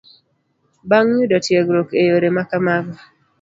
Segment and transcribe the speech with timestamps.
[0.89, 2.95] Bang' yudo tiegruok e yore ma kamago